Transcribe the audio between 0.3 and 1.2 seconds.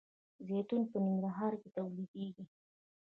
زیتون په